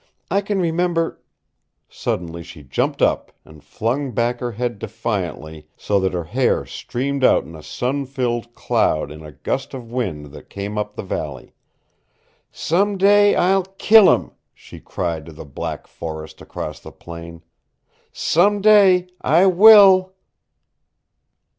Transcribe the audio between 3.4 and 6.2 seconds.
and flung back her head defiantly, so that